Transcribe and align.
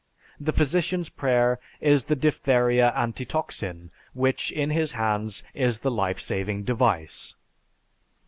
The 0.39 0.51
physician's 0.51 1.09
prayer 1.09 1.59
is 1.79 2.05
the 2.05 2.15
diphtheria 2.15 2.91
antitoxin, 2.95 3.91
which 4.15 4.51
in 4.51 4.71
his 4.71 4.93
hands 4.93 5.43
is 5.53 5.77
the 5.81 5.91
life 5.91 6.19
saving 6.19 6.63
device. 6.63 7.35